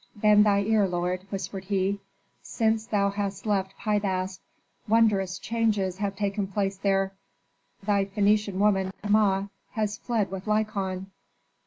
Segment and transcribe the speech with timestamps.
[0.15, 1.99] "Bend thy ear, lord," whispered he.
[2.41, 4.41] "Since thou hast left Pi Bast
[4.87, 7.13] wondrous changes have taken place there.
[7.83, 11.11] Thy Phœnician woman, Kama, has fled with Lykon."